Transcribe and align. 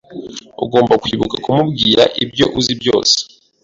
Ugomba 0.63 0.93
kwibuka 1.03 1.35
kumubwira 1.43 2.03
ibyo 2.23 2.45
uzi 2.57 2.73
byose. 2.81 3.17